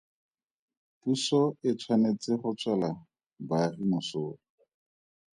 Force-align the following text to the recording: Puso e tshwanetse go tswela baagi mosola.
Puso 0.99 1.41
e 1.69 1.71
tshwanetse 1.77 2.31
go 2.41 2.49
tswela 2.59 2.89
baagi 3.47 3.83
mosola. 3.91 4.35